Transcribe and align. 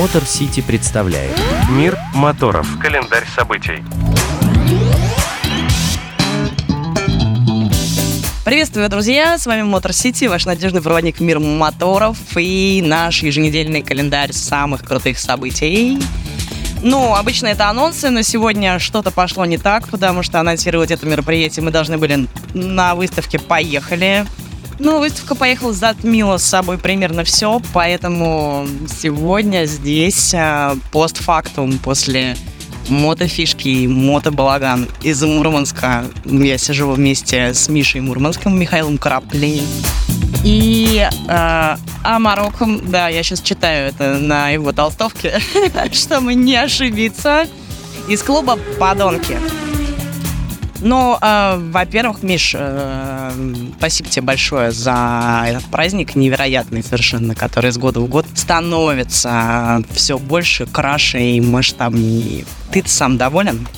Мотор 0.00 0.24
Сити 0.24 0.62
представляет 0.62 1.38
Мир 1.68 1.98
моторов. 2.14 2.66
Календарь 2.80 3.26
событий. 3.36 3.84
Приветствую, 8.46 8.88
друзья! 8.88 9.36
С 9.36 9.44
вами 9.44 9.60
Мотор 9.60 9.92
Сити, 9.92 10.24
ваш 10.24 10.46
надежный 10.46 10.80
проводник 10.80 11.18
в 11.18 11.20
мир 11.20 11.38
моторов 11.38 12.16
и 12.34 12.82
наш 12.82 13.22
еженедельный 13.22 13.82
календарь 13.82 14.32
самых 14.32 14.84
крутых 14.84 15.18
событий. 15.18 15.98
Ну, 16.82 17.14
обычно 17.14 17.48
это 17.48 17.68
анонсы, 17.68 18.08
но 18.08 18.22
сегодня 18.22 18.78
что-то 18.78 19.10
пошло 19.10 19.44
не 19.44 19.58
так, 19.58 19.86
потому 19.90 20.22
что 20.22 20.40
анонсировать 20.40 20.90
это 20.90 21.04
мероприятие 21.04 21.62
мы 21.62 21.70
должны 21.70 21.98
были 21.98 22.26
на 22.54 22.94
выставке 22.94 23.38
«Поехали». 23.38 24.24
Ну, 24.82 24.98
выставка 24.98 25.34
«Поехал» 25.34 25.72
затмила 25.74 26.38
с 26.38 26.44
собой 26.44 26.78
примерно 26.78 27.22
все, 27.22 27.60
поэтому 27.74 28.66
сегодня 28.88 29.66
здесь 29.66 30.32
а, 30.34 30.74
постфактум 30.90 31.78
после 31.78 32.34
мотофишки 32.88 33.68
и 33.68 33.86
мотобалаган 33.86 34.88
из 35.02 35.22
Мурманска. 35.22 36.06
Я 36.24 36.56
сижу 36.56 36.90
вместе 36.90 37.52
с 37.52 37.68
Мишей 37.68 38.00
Мурманским, 38.00 38.58
Михаилом 38.58 38.96
Краплей. 38.96 39.62
И 40.44 41.06
э, 41.28 41.76
Амароком, 42.02 42.90
да, 42.90 43.08
я 43.08 43.22
сейчас 43.22 43.42
читаю 43.42 43.88
это 43.88 44.16
на 44.16 44.48
его 44.48 44.72
толстовке, 44.72 45.40
чтобы 45.92 46.34
не 46.34 46.56
ошибиться, 46.56 47.46
из 48.08 48.22
клуба 48.22 48.58
«Подонки». 48.78 49.36
Ну, 50.80 51.18
э, 51.20 51.58
во-первых, 51.70 52.22
Миш, 52.22 52.54
э, 52.56 53.32
спасибо 53.78 54.08
тебе 54.08 54.22
большое 54.22 54.72
за 54.72 55.44
этот 55.46 55.64
праздник 55.66 56.14
невероятный 56.16 56.82
совершенно, 56.82 57.34
который 57.34 57.70
с 57.70 57.78
года 57.78 58.00
в 58.00 58.06
год 58.06 58.26
становится 58.34 59.82
все 59.92 60.18
больше, 60.18 60.66
краше 60.66 61.20
и 61.20 61.40
масштабнее. 61.40 62.44
Ты 62.72 62.82
сам 62.86 63.18
доволен? 63.18 63.68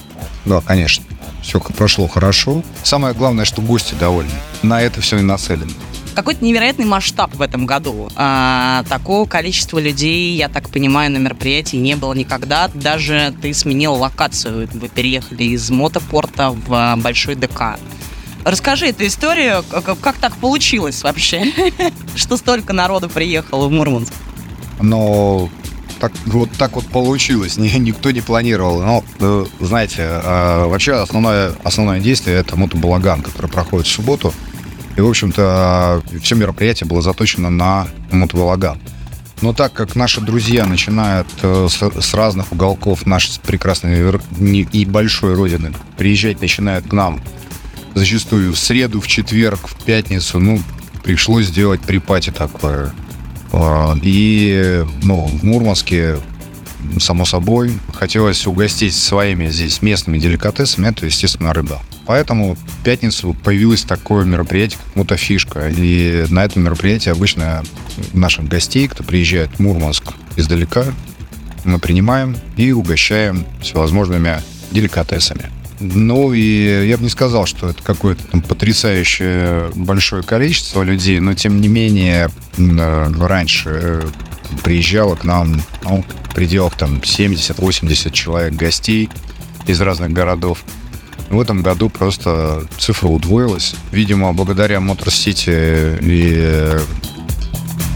Да, 0.44 0.60
конечно. 0.60 1.04
Все 1.42 1.58
прошло 1.60 2.06
хорошо. 2.06 2.62
Самое 2.84 3.14
главное, 3.14 3.44
что 3.44 3.62
гости 3.62 3.94
довольны. 3.98 4.30
На 4.62 4.80
это 4.80 5.00
все 5.00 5.18
и 5.18 5.22
нацелено 5.22 5.72
какой-то 6.12 6.44
невероятный 6.44 6.84
масштаб 6.84 7.34
в 7.34 7.42
этом 7.42 7.66
году. 7.66 8.10
А, 8.16 8.84
такого 8.88 9.26
количества 9.26 9.78
людей, 9.78 10.36
я 10.36 10.48
так 10.48 10.68
понимаю, 10.70 11.10
на 11.10 11.18
мероприятии 11.18 11.76
не 11.76 11.96
было 11.96 12.12
никогда. 12.14 12.68
Даже 12.68 13.34
ты 13.40 13.52
сменил 13.54 13.94
локацию. 13.94 14.68
Вы 14.72 14.88
переехали 14.88 15.44
из 15.44 15.70
мотопорта 15.70 16.50
в 16.50 16.72
а, 16.72 16.96
Большой 16.96 17.34
ДК. 17.34 17.78
Расскажи 18.44 18.86
эту 18.86 19.06
историю, 19.06 19.64
как, 19.70 20.16
так 20.16 20.36
получилось 20.36 21.02
вообще, 21.04 21.52
что 22.16 22.36
столько 22.36 22.72
народу 22.72 23.08
приехало 23.08 23.68
в 23.68 23.70
Мурманск? 23.70 24.12
Но 24.80 25.48
так, 26.00 26.12
вот 26.26 26.50
так 26.58 26.72
вот 26.72 26.84
получилось, 26.86 27.56
никто 27.58 28.10
не 28.10 28.20
планировал. 28.20 28.82
Но, 28.82 29.04
э, 29.20 29.44
знаете, 29.60 30.02
а, 30.02 30.66
вообще 30.66 30.94
основное, 30.94 31.52
основное 31.62 32.00
действие 32.00 32.38
это 32.38 32.56
мотобалаган, 32.56 33.22
который 33.22 33.48
проходит 33.48 33.86
в 33.86 33.90
субботу. 33.90 34.34
И, 34.96 35.00
в 35.00 35.08
общем-то, 35.08 36.02
все 36.22 36.34
мероприятие 36.34 36.88
было 36.88 37.02
заточено 37.02 37.50
на 37.50 37.88
мотоволаган. 38.10 38.78
Но 39.40 39.52
так 39.52 39.72
как 39.72 39.96
наши 39.96 40.20
друзья 40.20 40.66
начинают 40.66 41.26
э, 41.42 41.68
с, 41.68 42.14
разных 42.14 42.52
уголков 42.52 43.06
нашей 43.06 43.40
прекрасной 43.40 44.20
и 44.38 44.84
большой 44.84 45.34
родины 45.34 45.72
приезжать, 45.96 46.40
начинают 46.40 46.86
к 46.86 46.92
нам 46.92 47.20
зачастую 47.94 48.52
в 48.52 48.58
среду, 48.58 49.00
в 49.00 49.08
четверг, 49.08 49.66
в 49.66 49.84
пятницу, 49.84 50.38
ну, 50.38 50.62
пришлось 51.02 51.46
сделать 51.46 51.80
припати 51.80 52.30
такое. 52.30 52.92
А, 53.52 53.96
и, 54.02 54.84
ну, 55.02 55.26
в 55.26 55.42
Мурманске, 55.42 56.18
само 56.98 57.24
собой, 57.24 57.72
хотелось 57.94 58.46
угостить 58.46 58.94
своими 58.94 59.48
здесь 59.48 59.82
местными 59.82 60.18
деликатесами, 60.18 60.88
это, 60.88 61.06
естественно, 61.06 61.52
рыба. 61.52 61.80
Поэтому 62.06 62.54
в 62.54 62.84
пятницу 62.84 63.34
появилось 63.44 63.82
такое 63.82 64.24
мероприятие, 64.24 64.78
как 64.84 64.96
мотофишка. 64.96 65.68
И 65.68 66.24
на 66.30 66.44
этом 66.44 66.62
мероприятии 66.62 67.10
обычно 67.10 67.62
наших 68.12 68.48
гостей, 68.48 68.88
кто 68.88 69.04
приезжает 69.04 69.50
в 69.50 69.60
Мурманск 69.60 70.12
издалека, 70.36 70.84
мы 71.64 71.78
принимаем 71.78 72.36
и 72.56 72.72
угощаем 72.72 73.46
всевозможными 73.60 74.42
деликатесами. 74.72 75.50
Ну 75.80 76.32
и 76.32 76.86
я 76.88 76.96
бы 76.96 77.04
не 77.04 77.08
сказал, 77.08 77.46
что 77.46 77.68
это 77.68 77.82
какое-то 77.82 78.24
там 78.24 78.40
потрясающее 78.40 79.70
большое 79.74 80.22
количество 80.22 80.82
людей, 80.82 81.18
но 81.18 81.34
тем 81.34 81.60
не 81.60 81.66
менее 81.66 82.30
раньше 82.56 83.70
э, 83.74 84.02
приезжало 84.62 85.16
к 85.16 85.24
нам 85.24 85.60
ну, 85.82 86.04
в 86.30 86.34
пределах 86.34 86.76
там 86.76 86.98
70-80 86.98 88.12
человек 88.12 88.54
гостей 88.54 89.10
из 89.66 89.80
разных 89.80 90.12
городов. 90.12 90.64
В 91.32 91.40
этом 91.40 91.62
году 91.62 91.88
просто 91.88 92.62
цифра 92.78 93.08
удвоилась. 93.08 93.74
Видимо, 93.90 94.34
благодаря 94.34 94.76
Motor 94.76 95.06
City 95.06 95.98
и 96.02 96.78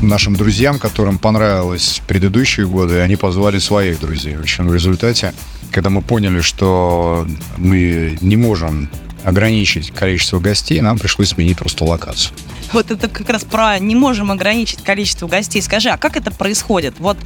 нашим 0.01 0.37
друзьям, 0.37 0.79
которым 0.79 1.19
понравилось 1.19 2.01
предыдущие 2.09 2.67
годы, 2.67 3.01
они 3.01 3.17
позвали 3.17 3.59
своих 3.59 4.01
друзей. 4.01 4.37
В 4.37 4.41
общем, 4.41 4.69
в 4.69 4.73
результате, 4.75 5.35
когда 5.71 5.91
мы 5.91 6.01
поняли, 6.01 6.41
что 6.41 7.27
мы 7.59 8.17
не 8.23 8.37
можем 8.37 8.89
ограничить 9.23 9.91
количество 9.91 10.41
гостей, 10.41 10.81
нам 10.81 10.99
пришлось 10.99 11.29
сменить 11.29 11.59
просто 11.59 11.85
локацию. 11.85 12.35
Вот 12.73 12.91
это 12.91 13.07
как 13.07 13.29
раз 13.29 13.45
про 13.45 13.79
не 13.79 13.95
можем 13.95 14.33
ограничить 14.33 14.83
количество 14.83 15.29
гостей. 15.29 15.61
Скажи, 15.61 15.91
а 15.91 15.99
как 15.99 16.17
это 16.17 16.31
происходит? 16.31 16.95
Вот 17.01 17.19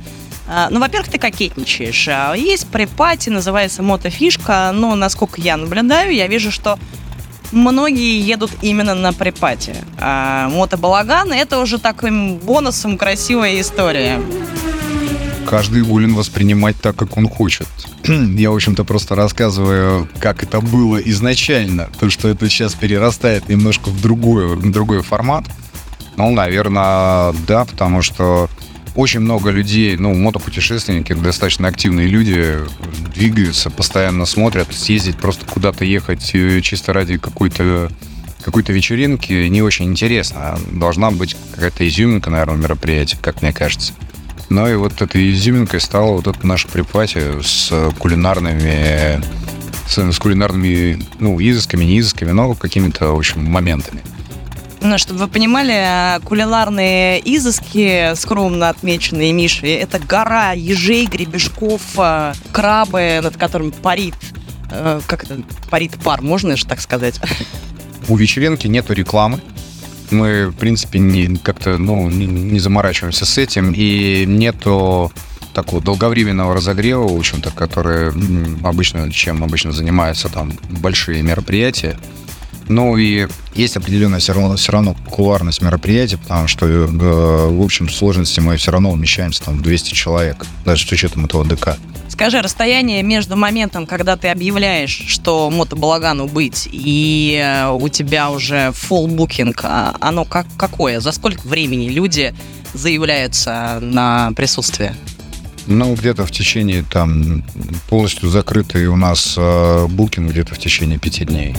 ну, 0.70 0.80
во-первых, 0.80 1.08
ты 1.08 1.18
кокетничаешь. 1.18 2.08
А, 2.08 2.34
есть 2.34 2.66
препати, 2.66 3.30
называется 3.30 3.82
мотофишка, 3.84 4.72
но, 4.74 4.96
насколько 4.96 5.40
я 5.40 5.56
наблюдаю, 5.56 6.12
я 6.12 6.26
вижу, 6.26 6.50
что 6.50 6.76
многие 7.52 8.20
едут 8.20 8.50
именно 8.60 8.94
на 8.94 9.12
препате. 9.12 9.76
А 9.98 10.48
мотобалаган— 10.48 11.32
это 11.32 11.60
уже 11.60 11.78
таким 11.78 12.36
бонусом 12.36 12.98
красивая 12.98 13.60
история. 13.60 14.20
Каждый 15.48 15.82
волен 15.82 16.14
воспринимать 16.14 16.76
так, 16.80 16.96
как 16.96 17.16
он 17.16 17.28
хочет. 17.28 17.68
Я, 18.04 18.50
в 18.50 18.54
общем-то, 18.54 18.84
просто 18.84 19.14
рассказываю, 19.14 20.08
как 20.18 20.42
это 20.42 20.60
было 20.60 20.96
изначально. 20.98 21.90
То, 21.98 22.10
что 22.10 22.28
это 22.28 22.48
сейчас 22.48 22.74
перерастает 22.74 23.48
немножко 23.48 23.88
в 23.88 24.00
другой, 24.00 24.56
в 24.56 24.70
другой 24.70 25.02
формат. 25.02 25.44
Ну, 26.16 26.30
наверное, 26.30 27.32
да, 27.46 27.64
потому 27.64 28.02
что 28.02 28.48
очень 28.94 29.20
много 29.20 29.50
людей, 29.50 29.96
ну, 29.96 30.14
мотопутешественники, 30.14 31.12
достаточно 31.12 31.68
активные 31.68 32.06
люди, 32.06 32.58
двигаются, 33.14 33.70
постоянно 33.70 34.26
смотрят. 34.26 34.72
Съездить, 34.72 35.16
просто 35.16 35.46
куда-то 35.46 35.84
ехать 35.84 36.30
э, 36.34 36.60
чисто 36.60 36.92
ради 36.92 37.18
какой-то 37.18 37.90
какой-то 38.42 38.72
вечеринки 38.72 39.48
не 39.48 39.60
очень 39.60 39.84
интересно. 39.86 40.58
Должна 40.72 41.10
быть 41.10 41.36
какая-то 41.54 41.86
изюминка, 41.86 42.30
наверное, 42.30 42.56
мероприятия, 42.56 43.18
как 43.20 43.42
мне 43.42 43.52
кажется. 43.52 43.92
Ну 44.48 44.66
и 44.66 44.74
вот 44.76 45.02
этой 45.02 45.30
изюминкой 45.30 45.80
стало 45.80 46.12
вот 46.12 46.26
это 46.26 46.46
наше 46.46 46.66
припати 46.66 47.20
с 47.42 47.70
кулинарными 47.98 49.22
с, 49.90 50.12
с 50.12 50.18
кулинарными, 50.18 51.04
ну, 51.18 51.38
изысками, 51.40 51.84
не 51.84 51.98
изысками, 51.98 52.30
но 52.30 52.54
какими-то, 52.54 53.12
в 53.12 53.18
общем, 53.18 53.44
моментами. 53.44 54.02
Ну, 54.82 54.96
чтобы 54.96 55.20
вы 55.20 55.28
понимали, 55.28 56.20
кулинарные 56.24 57.20
изыски, 57.20 58.14
скромно 58.14 58.70
отмеченные 58.70 59.32
Мишей, 59.32 59.74
это 59.74 59.98
гора 59.98 60.52
ежей, 60.52 61.06
гребешков, 61.06 61.82
э, 61.98 62.32
крабы, 62.50 63.20
над 63.22 63.36
которыми 63.36 63.70
парит, 63.70 64.14
э, 64.70 65.00
как 65.06 65.24
это, 65.24 65.42
парит 65.70 65.92
пар, 66.02 66.22
можно 66.22 66.56
же 66.56 66.64
так 66.64 66.80
сказать? 66.80 67.20
У 68.08 68.16
вечеринки 68.16 68.66
нету 68.66 68.94
рекламы. 68.94 69.40
Мы, 70.10 70.48
в 70.48 70.56
принципе, 70.56 70.98
не, 70.98 71.36
как-то 71.36 71.76
ну, 71.76 72.08
не, 72.08 72.26
не 72.26 72.58
заморачиваемся 72.58 73.26
с 73.26 73.36
этим, 73.36 73.72
и 73.76 74.24
нету 74.26 75.12
такого 75.52 75.82
долговременного 75.82 76.54
разогрева, 76.54 77.06
в 77.06 77.18
общем-то, 77.18 77.50
который 77.50 78.08
обычно, 78.66 79.12
чем 79.12 79.44
обычно 79.44 79.72
занимаются 79.72 80.28
там 80.28 80.52
большие 80.68 81.22
мероприятия. 81.22 81.98
Ну 82.70 82.96
и 82.96 83.26
есть 83.56 83.76
определенная 83.76 84.20
все 84.20 84.32
равно, 84.32 84.54
все 84.54 84.70
равно 84.70 84.94
кулуарность 85.10 85.60
мероприятия, 85.60 86.18
потому 86.18 86.46
что 86.46 86.66
э, 86.66 86.86
в 86.86 87.60
общем 87.60 87.88
сложности 87.88 88.38
мы 88.38 88.56
все 88.58 88.70
равно 88.70 88.92
умещаемся 88.92 89.42
там 89.42 89.58
в 89.58 89.62
200 89.62 89.92
человек, 89.92 90.46
даже 90.64 90.86
с 90.86 90.92
учетом 90.92 91.24
этого 91.24 91.44
ДК. 91.44 91.76
Скажи, 92.08 92.40
расстояние 92.40 93.02
между 93.02 93.36
моментом, 93.36 93.86
когда 93.86 94.16
ты 94.16 94.28
объявляешь, 94.28 95.02
что 95.08 95.50
мотобалагану 95.50 96.28
быть, 96.28 96.68
и 96.70 97.42
э, 97.44 97.70
у 97.72 97.88
тебя 97.88 98.30
уже 98.30 98.68
full 98.68 99.08
booking, 99.08 99.52
а 99.64 99.96
оно 99.98 100.24
как, 100.24 100.46
какое? 100.56 101.00
За 101.00 101.10
сколько 101.10 101.48
времени 101.48 101.88
люди 101.88 102.32
заявляются 102.72 103.80
на 103.80 104.30
присутствие? 104.36 104.94
Ну, 105.66 105.94
где-то 105.96 106.24
в 106.24 106.30
течение 106.30 106.84
там 106.88 107.42
полностью 107.88 108.30
закрытый 108.30 108.86
у 108.86 108.94
нас 108.94 109.34
э, 109.36 109.86
букинг 109.88 110.30
где-то 110.30 110.54
в 110.54 110.58
течение 110.58 111.00
пяти 111.00 111.24
дней. 111.24 111.56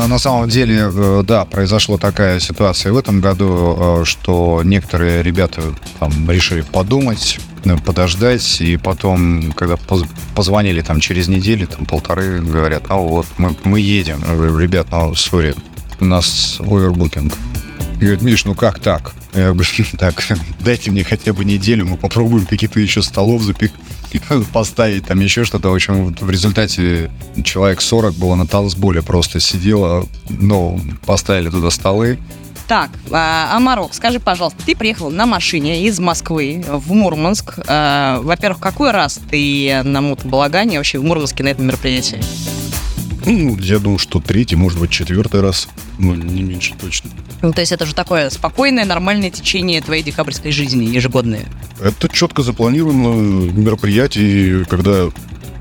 А 0.00 0.06
на 0.06 0.18
самом 0.20 0.48
деле, 0.48 0.92
э, 0.94 1.22
да, 1.26 1.44
произошла 1.44 1.98
такая 1.98 2.38
ситуация 2.38 2.92
в 2.92 2.96
этом 2.96 3.20
году, 3.20 3.76
э, 3.76 4.04
что 4.04 4.62
некоторые 4.64 5.24
ребята 5.24 5.60
там 5.98 6.30
решили 6.30 6.60
подумать, 6.60 7.40
ну, 7.64 7.76
подождать, 7.78 8.60
и 8.60 8.76
потом, 8.76 9.52
когда 9.52 9.76
поз- 9.76 10.06
позвонили 10.36 10.82
там 10.82 11.00
через 11.00 11.26
неделю, 11.26 11.66
там 11.66 11.84
полторы, 11.84 12.40
говорят, 12.40 12.84
а 12.88 12.94
вот, 12.94 13.26
мы, 13.38 13.56
мы 13.64 13.80
едем. 13.80 14.22
Ребят, 14.56 14.86
ну, 14.92 15.16
сори, 15.16 15.56
у 15.98 16.04
нас 16.04 16.58
овербукинг. 16.60 17.34
И 17.96 18.02
говорит, 18.02 18.22
Миш, 18.22 18.44
ну 18.44 18.54
как 18.54 18.78
так? 18.78 19.14
Я 19.34 19.52
говорю, 19.52 19.64
так, 19.98 20.22
дайте 20.60 20.92
мне 20.92 21.02
хотя 21.02 21.32
бы 21.32 21.44
неделю, 21.44 21.86
мы 21.86 21.96
попробуем 21.96 22.46
какие-то 22.46 22.78
еще 22.78 23.02
столов 23.02 23.42
запих 23.42 23.72
поставить, 24.52 25.06
там 25.06 25.20
еще 25.20 25.44
что-то. 25.44 25.70
В 25.70 25.74
общем, 25.74 26.04
вот 26.06 26.20
в 26.20 26.30
результате 26.30 27.10
человек 27.44 27.80
40 27.80 28.14
было 28.14 28.34
на 28.34 28.46
танцболе 28.46 29.02
просто 29.02 29.40
сидело, 29.40 30.06
ну, 30.28 30.80
поставили 31.06 31.50
туда 31.50 31.70
столы, 31.70 32.18
Так, 32.66 32.90
а, 33.10 33.56
Амарок, 33.56 33.94
скажи, 33.94 34.20
пожалуйста, 34.20 34.62
ты 34.66 34.76
приехал 34.76 35.10
на 35.10 35.24
машине 35.24 35.84
из 35.86 35.98
Москвы 35.98 36.62
в 36.68 36.92
Мурманск. 36.92 37.58
А, 37.66 38.20
Во-первых, 38.20 38.60
какой 38.60 38.90
раз 38.90 39.18
ты 39.30 39.82
на 39.84 40.02
мотобалагане 40.02 40.76
вообще 40.76 40.98
в 40.98 41.04
Мурманске 41.04 41.42
на 41.44 41.48
этом 41.48 41.66
мероприятии? 41.66 42.20
Ну, 43.24 43.56
я 43.58 43.78
думаю, 43.78 43.98
что 43.98 44.20
третий, 44.20 44.56
может 44.56 44.78
быть, 44.78 44.90
четвертый 44.90 45.40
раз. 45.40 45.68
Ну, 45.98 46.14
не 46.14 46.42
меньше 46.42 46.74
точно. 46.80 47.10
Ну, 47.42 47.52
то 47.52 47.60
есть 47.60 47.72
это 47.72 47.86
же 47.86 47.94
такое 47.94 48.30
спокойное, 48.30 48.84
нормальное 48.84 49.30
течение 49.30 49.80
твоей 49.80 50.02
декабрьской 50.02 50.50
жизни 50.50 50.84
ежегодное. 50.84 51.46
Это 51.80 52.08
четко 52.08 52.42
запланировано 52.42 53.50
мероприятие, 53.52 54.64
когда 54.64 55.08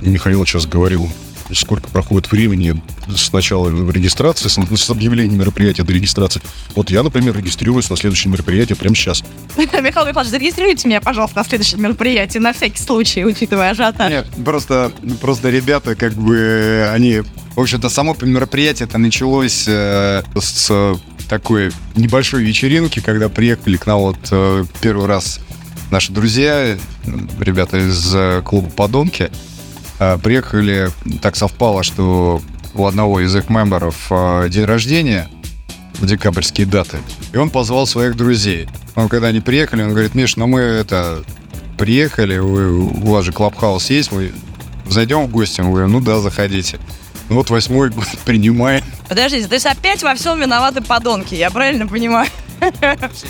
Михаил 0.01 0.45
сейчас 0.45 0.65
говорил, 0.65 1.09
сколько 1.53 1.87
проходит 1.89 2.31
времени 2.31 2.81
с 3.15 3.31
начала 3.31 3.69
регистрации, 3.69 4.47
с, 4.49 4.89
объявления 4.89 5.35
мероприятия 5.35 5.83
до 5.83 5.93
регистрации. 5.93 6.41
Вот 6.75 6.89
я, 6.89 7.03
например, 7.03 7.37
регистрируюсь 7.37 7.89
на 7.89 7.95
следующее 7.95 8.31
мероприятие 8.31 8.75
прямо 8.75 8.95
сейчас. 8.95 9.23
Михаил 9.57 9.83
Михайлович, 9.83 10.29
зарегистрируйте 10.29 10.87
меня, 10.87 11.01
пожалуйста, 11.01 11.37
на 11.37 11.43
следующем 11.45 11.81
мероприятии, 11.81 12.39
на 12.39 12.53
всякий 12.53 12.81
случай, 12.81 13.23
учитывая 13.23 13.71
ажиотаж. 13.71 14.09
Нет, 14.09 14.27
просто, 14.43 14.91
просто 15.21 15.49
ребята, 15.49 15.95
как 15.95 16.13
бы, 16.13 16.89
они... 16.91 17.21
В 17.55 17.61
общем-то, 17.61 17.89
само 17.89 18.15
мероприятие 18.21 18.87
это 18.87 18.99
началось 18.99 19.65
э, 19.67 20.21
с 20.39 20.99
такой 21.27 21.71
небольшой 21.95 22.43
вечеринки, 22.43 22.99
когда 22.99 23.29
приехали 23.29 23.77
к 23.77 23.85
нам 23.85 23.99
вот 23.99 24.17
э, 24.31 24.65
первый 24.81 25.07
раз 25.07 25.39
наши 25.91 26.11
друзья, 26.11 26.77
ребята 27.39 27.77
из 27.77 28.13
э, 28.13 28.41
клуба 28.43 28.69
«Подонки», 28.69 29.29
э, 29.99 30.17
приехали, 30.23 30.89
так 31.21 31.35
совпало, 31.35 31.83
что 31.83 32.41
у 32.73 32.85
одного 32.85 33.19
из 33.21 33.35
их 33.35 33.49
мемберов 33.49 34.11
день 34.49 34.65
рождения 34.65 35.29
в 35.95 36.05
декабрьские 36.05 36.67
даты, 36.67 36.97
и 37.33 37.37
он 37.37 37.49
позвал 37.49 37.87
своих 37.87 38.15
друзей. 38.15 38.67
Он, 38.95 39.09
когда 39.09 39.27
они 39.27 39.39
приехали, 39.39 39.81
он 39.81 39.91
говорит, 39.91 40.13
Миш, 40.13 40.35
ну 40.35 40.45
мы 40.47 40.59
это 40.59 41.23
приехали, 41.77 42.37
вы, 42.37 42.71
у 42.71 43.11
вас 43.11 43.25
же 43.25 43.31
клабхаус 43.31 43.89
есть, 43.89 44.11
мы 44.11 44.31
зайдем 44.89 45.25
в 45.25 45.31
гости? 45.31 45.61
Мы 45.61 45.71
говорим, 45.71 45.91
ну 45.91 46.01
да, 46.01 46.19
заходите. 46.19 46.79
Ну 47.29 47.35
вот 47.35 47.49
восьмой 47.49 47.89
год 47.89 48.07
принимаем. 48.25 48.83
Подождите, 49.09 49.47
то 49.47 49.53
есть 49.55 49.65
опять 49.65 50.03
во 50.03 50.15
всем 50.15 50.39
виноваты 50.39 50.81
подонки, 50.81 51.35
я 51.35 51.49
правильно 51.49 51.87
понимаю? 51.87 52.29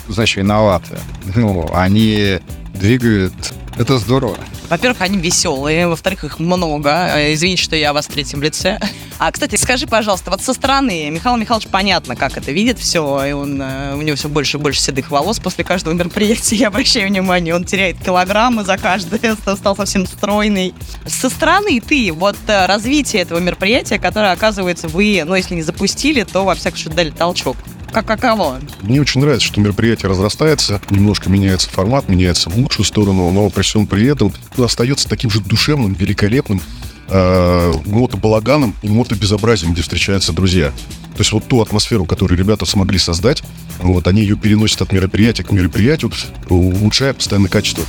Значит, 0.07 0.37
виноваты. 0.37 0.97
Ну, 1.35 1.69
они 1.73 2.39
двигают. 2.73 3.33
Это 3.77 3.97
здорово. 3.97 4.37
Во-первых, 4.69 5.01
они 5.01 5.17
веселые, 5.17 5.87
во-вторых, 5.87 6.23
их 6.23 6.39
много. 6.39 6.89
Э, 7.15 7.33
Извините, 7.33 7.61
что 7.63 7.75
я 7.75 7.93
вас 7.93 8.07
в 8.07 8.11
третьем 8.11 8.41
лице. 8.41 8.79
А, 9.19 9.31
кстати, 9.31 9.55
скажи, 9.55 9.87
пожалуйста, 9.87 10.29
вот 10.29 10.41
со 10.41 10.53
стороны 10.53 11.09
Михаил 11.09 11.37
Михайлович 11.37 11.67
понятно, 11.69 12.15
как 12.15 12.37
это 12.37 12.51
видит 12.51 12.77
все, 12.77 13.25
и 13.25 13.31
он, 13.31 13.59
э, 13.59 13.95
у 13.95 14.01
него 14.01 14.15
все 14.15 14.29
больше 14.29 14.57
и 14.57 14.59
больше 14.59 14.79
седых 14.79 15.09
волос 15.09 15.39
после 15.39 15.63
каждого 15.63 15.93
мероприятия, 15.95 16.55
я 16.55 16.67
обращаю 16.67 17.09
внимание, 17.09 17.55
он 17.55 17.63
теряет 17.63 17.97
килограммы 17.97 18.63
за 18.63 18.77
каждое, 18.77 19.35
стал 19.55 19.75
совсем 19.75 20.05
стройный. 20.05 20.75
Со 21.07 21.29
стороны 21.29 21.81
ты, 21.81 22.11
вот 22.11 22.37
э, 22.47 22.67
развитие 22.67 23.23
этого 23.23 23.39
мероприятия, 23.39 23.97
которое, 23.97 24.31
оказывается, 24.33 24.87
вы, 24.87 25.23
ну, 25.25 25.33
если 25.33 25.55
не 25.55 25.63
запустили, 25.63 26.21
то, 26.23 26.45
во 26.45 26.53
всяком 26.53 26.77
случае, 26.77 26.95
дали 26.95 27.09
толчок. 27.09 27.57
Как 27.91 28.05
каково? 28.05 28.59
Мне 28.81 29.01
очень 29.01 29.21
нравится, 29.21 29.47
что 29.47 29.61
мероприятие 29.61 30.09
разрастается, 30.09 30.81
немножко 30.91 31.29
меняется 31.29 31.69
формат, 31.69 32.09
меняется 32.09 32.49
в 32.49 32.57
лучшую 32.57 32.85
сторону, 32.85 33.31
но 33.31 33.49
при 33.49 33.63
всем 33.63 33.87
при 33.87 34.05
этом 34.07 34.31
остается 34.57 35.09
таким 35.09 35.31
же 35.31 35.39
душевным, 35.39 35.93
великолепным 35.93 36.61
э, 37.09 37.73
мотобалаганом 37.85 38.75
и 38.81 38.89
мотобезобразием, 38.89 39.73
где 39.73 39.81
встречаются 39.81 40.33
друзья. 40.33 40.71
То 41.13 41.21
есть 41.21 41.31
вот 41.31 41.47
ту 41.47 41.61
атмосферу, 41.61 42.05
которую 42.05 42.37
ребята 42.37 42.65
смогли 42.65 42.99
создать, 42.99 43.41
вот 43.79 44.07
они 44.07 44.21
ее 44.21 44.35
переносят 44.35 44.81
от 44.83 44.91
мероприятия 44.91 45.43
к 45.43 45.51
мероприятию, 45.51 46.11
улучшая 46.49 47.13
постоянно 47.13 47.49
качество. 47.49 47.83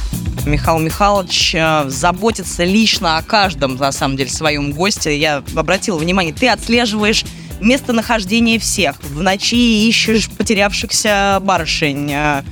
Михаил 0.47 0.79
Михайлович 0.79 1.55
э, 1.55 1.85
заботится 1.88 2.65
лично 2.65 3.19
о 3.19 3.23
каждом, 3.23 3.76
на 3.76 3.93
самом 3.93 4.17
деле, 4.17 4.31
своем 4.31 4.73
госте. 4.73 5.19
Я 5.19 5.43
обратила 5.55 5.99
внимание, 5.99 6.32
ты 6.32 6.49
отслеживаешь 6.49 7.25
местонахождение 7.61 8.59
всех. 8.59 8.97
В 9.03 9.23
ночи 9.23 9.88
ищешь 9.88 10.29
потерявшихся 10.31 11.38
барышень. 11.43 12.11
э, 12.12 12.43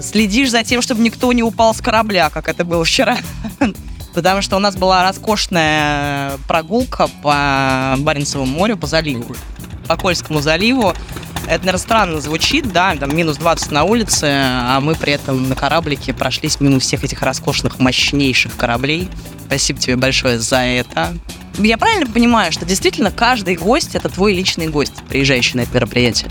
Следишь 0.00 0.50
за 0.50 0.62
тем, 0.62 0.82
чтобы 0.82 1.02
никто 1.02 1.32
не 1.32 1.42
упал 1.42 1.74
с 1.74 1.80
корабля, 1.80 2.28
как 2.28 2.48
это 2.50 2.64
было 2.64 2.84
вчера. 2.84 3.18
Потому 4.16 4.40
что 4.40 4.56
у 4.56 4.58
нас 4.58 4.74
была 4.76 5.02
роскошная 5.02 6.38
прогулка 6.48 7.06
по 7.22 7.96
Баренцевому 7.98 8.50
морю, 8.50 8.78
по 8.78 8.86
заливу. 8.86 9.36
По 9.88 9.98
Кольскому 9.98 10.40
заливу. 10.40 10.94
Это, 11.44 11.58
наверное, 11.58 11.78
странно 11.78 12.20
звучит, 12.22 12.72
да, 12.72 12.96
там 12.96 13.14
минус 13.14 13.36
20 13.36 13.72
на 13.72 13.84
улице, 13.84 14.24
а 14.32 14.80
мы 14.80 14.94
при 14.94 15.12
этом 15.12 15.50
на 15.50 15.54
кораблике 15.54 16.14
прошлись 16.14 16.60
мимо 16.60 16.80
всех 16.80 17.04
этих 17.04 17.20
роскошных, 17.20 17.78
мощнейших 17.78 18.56
кораблей. 18.56 19.10
Спасибо 19.48 19.78
тебе 19.78 19.96
большое 19.96 20.38
за 20.38 20.60
это. 20.60 21.14
Я 21.58 21.76
правильно 21.76 22.10
понимаю, 22.10 22.52
что 22.52 22.64
действительно 22.64 23.10
каждый 23.10 23.56
гость 23.56 23.94
это 23.94 24.08
твой 24.08 24.32
личный 24.32 24.68
гость, 24.68 24.94
приезжающий 25.10 25.58
на 25.58 25.60
это 25.64 25.74
мероприятие? 25.74 26.30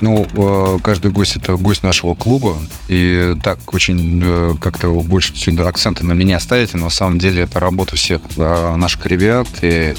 Ну, 0.00 0.26
э, 0.32 0.78
каждый 0.82 1.10
гость 1.10 1.36
это 1.36 1.56
гость 1.56 1.82
нашего 1.82 2.14
клуба. 2.14 2.56
И 2.88 3.34
так 3.42 3.74
очень 3.74 4.22
э, 4.24 4.54
как-то 4.60 4.90
больше 4.90 5.34
сегодня 5.34 5.66
акценты 5.66 6.04
на 6.04 6.12
меня 6.12 6.38
ставите. 6.38 6.76
Но 6.76 6.84
на 6.84 6.90
самом 6.90 7.18
деле 7.18 7.42
это 7.42 7.58
работа 7.58 7.96
всех 7.96 8.22
наших 8.36 9.06
ребят. 9.06 9.48
И 9.62 9.94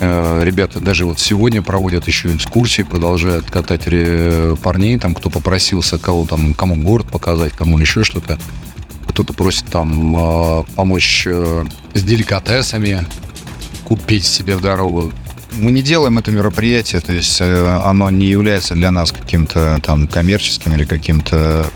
э, 0.00 0.40
ребята 0.42 0.80
даже 0.80 1.06
вот 1.06 1.20
сегодня 1.20 1.62
проводят 1.62 2.08
еще 2.08 2.34
экскурсии, 2.34 2.82
продолжают 2.82 3.48
катать 3.50 3.84
парней, 4.60 4.98
там 4.98 5.14
кто 5.14 5.30
попросился, 5.30 5.98
кого 5.98 6.26
там, 6.26 6.54
кому 6.54 6.74
город 6.76 7.06
показать, 7.08 7.52
кому 7.52 7.78
еще 7.78 8.02
что-то. 8.02 8.38
Кто-то 9.06 9.32
просит 9.32 9.66
там 9.66 10.64
помочь 10.76 11.26
с 11.26 12.02
деликатесами, 12.02 13.06
купить 13.84 14.24
себе 14.24 14.56
в 14.56 14.60
дорогу. 14.60 15.12
Мы 15.52 15.72
не 15.72 15.82
делаем 15.82 16.18
это 16.18 16.30
мероприятие, 16.30 17.00
то 17.00 17.12
есть 17.12 17.40
э, 17.40 17.80
оно 17.84 18.10
не 18.10 18.26
является 18.26 18.74
для 18.74 18.90
нас 18.90 19.12
каким-то 19.12 19.80
там 19.82 20.06
коммерческим 20.06 20.74
или 20.74 20.84
каким-то... 20.84 21.66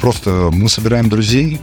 Просто 0.00 0.50
мы 0.52 0.68
собираем 0.68 1.08
друзей, 1.08 1.60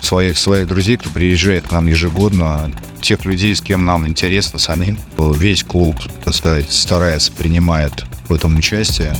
своих, 0.00 0.38
своих 0.38 0.68
друзей, 0.68 0.96
кто 0.96 1.10
приезжает 1.10 1.68
к 1.68 1.72
нам 1.72 1.86
ежегодно, 1.86 2.72
тех 3.00 3.24
людей, 3.24 3.54
с 3.54 3.60
кем 3.60 3.84
нам 3.84 4.06
интересно 4.06 4.58
самим. 4.58 4.98
Весь 5.18 5.64
клуб, 5.64 5.96
так 6.24 6.34
сказать, 6.34 6.70
старается, 6.70 7.32
принимает 7.32 8.04
в 8.28 8.32
этом 8.32 8.56
участие. 8.56 9.14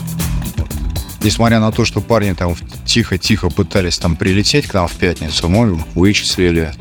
Несмотря 1.22 1.60
на 1.60 1.70
то, 1.70 1.84
что 1.84 2.00
парни 2.00 2.32
там 2.32 2.54
тихо-тихо 2.86 3.50
пытались 3.50 3.98
там 3.98 4.16
прилететь 4.16 4.66
к 4.66 4.74
нам 4.74 4.88
в 4.88 4.92
пятницу, 4.92 5.48
мы 5.48 5.78
вычислили, 5.94 6.72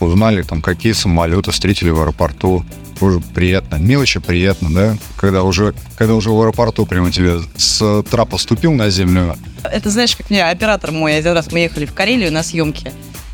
узнали 0.00 0.42
там, 0.42 0.60
какие 0.60 0.92
самолеты 0.92 1.50
встретили 1.50 1.90
в 1.90 2.00
аэропорту. 2.00 2.64
Уже 3.00 3.20
приятно. 3.20 3.76
Мелочи 3.76 4.20
приятно, 4.20 4.72
да? 4.72 4.96
Когда 5.16 5.42
уже, 5.42 5.74
когда 5.96 6.14
уже 6.14 6.30
в 6.30 6.40
аэропорту 6.40 6.84
прямо 6.86 7.10
тебе 7.10 7.40
с 7.56 8.02
трапа 8.10 8.36
ступил 8.36 8.72
на 8.72 8.90
землю, 8.90 9.36
Это 9.64 9.90
знаешь, 9.90 10.16
как 10.16 10.30
мне 10.30 10.44
оператор 10.44 10.92
мой, 10.92 11.16
один 11.16 11.32
раз 11.32 11.50
мы 11.50 11.60
ехали 11.60 11.86
в 11.86 11.94
Карелию 11.94 12.32
на 12.32 12.42
съемки, 12.42 12.92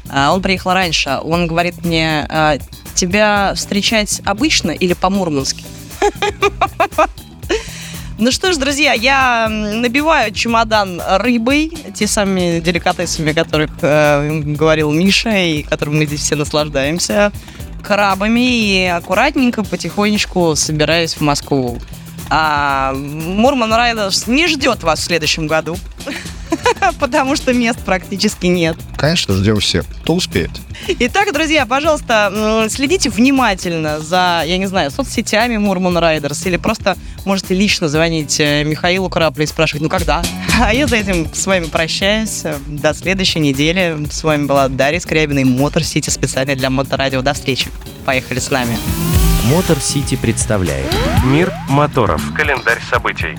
а, 0.09 0.33
он 0.33 0.43
приехал 0.43 0.73
раньше, 0.73 1.19
он 1.23 1.47
говорит 1.47 1.85
мне, 1.85 2.27
а, 2.29 2.59
тебя 2.95 3.55
встречать 3.55 4.23
обычно 4.25 4.71
или 4.71 4.95
по-мурмански? 4.95 5.65
Ну 8.19 8.33
что 8.33 8.51
ж, 8.51 8.57
друзья, 8.57 8.95
я 8.95 9.47
набиваю 9.51 10.33
чемодан 10.33 11.03
рыбой, 11.19 11.71
те 11.95 12.07
самыми 12.07 12.61
деликатесами, 12.61 13.33
о 13.33 13.35
которых 13.35 13.71
э, 13.83 14.41
говорил 14.41 14.91
Миша, 14.91 15.37
и 15.37 15.63
которым 15.63 15.99
мы 15.99 16.07
здесь 16.07 16.21
все 16.21 16.35
наслаждаемся, 16.35 17.31
крабами, 17.87 18.41
и 18.41 18.85
аккуратненько, 18.87 19.63
потихонечку 19.63 20.57
собираюсь 20.57 21.15
в 21.15 21.21
Москву. 21.21 21.79
А 22.29 22.93
Мурман 22.93 23.73
Райдерс 23.73 24.27
не 24.27 24.49
ждет 24.49 24.83
вас 24.83 25.01
в 25.01 25.05
следующем 25.05 25.47
году. 25.47 25.77
потому 27.01 27.37
что 27.37 27.53
мест 27.53 27.79
практически 27.85 28.47
нет. 28.47 28.77
Конечно, 28.97 29.35
ждем 29.35 29.61
всех. 29.61 29.85
Кто 30.03 30.15
успеет? 30.15 30.51
Итак, 30.89 31.33
друзья, 31.33 31.67
пожалуйста, 31.67 32.67
следите 32.71 33.11
внимательно 33.11 34.01
за, 34.01 34.43
я 34.47 34.59
не 34.59 34.67
знаю, 34.67 34.91
соцсетями 34.91 35.57
Мурман 35.57 35.97
Райдерс 35.99 36.47
или 36.47 36.57
просто 36.57 36.97
можете 37.25 37.55
лично 37.55 37.89
звонить 37.89 38.39
э, 38.41 38.65
Михаилу 38.65 39.09
Краплю 39.09 39.45
и 39.45 39.47
спрашивать, 39.47 39.83
ну 39.83 39.89
когда? 39.89 40.23
А 40.59 40.73
я 40.73 40.87
за 40.87 40.97
этим 40.97 41.29
с 41.35 41.47
вами 41.47 41.67
прощаюсь. 41.67 42.43
До 42.67 42.95
следующей 42.95 43.41
недели. 43.41 44.07
С 44.11 44.25
вами 44.25 44.47
была 44.47 44.69
Дарья 44.69 45.01
Скрябина 45.01 45.41
и 45.41 45.45
Мотор 45.45 45.83
Сити 45.83 46.09
специально 46.09 46.55
для 46.55 46.71
Моторадио. 46.71 47.21
До 47.21 47.35
встречи. 47.35 47.69
Поехали 48.07 48.39
с 48.39 48.51
нами. 48.51 48.79
Мотор 49.45 49.79
Сити 49.79 50.17
представляет 50.17 50.87
Мир 51.25 51.53
моторов. 51.69 52.23
Календарь 52.35 52.81
событий. 52.91 53.37